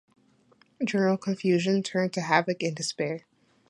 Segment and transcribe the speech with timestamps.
[0.83, 3.27] General confusion turned to havoc and despair.